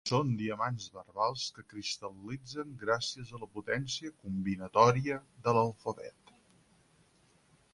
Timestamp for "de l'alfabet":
5.49-6.35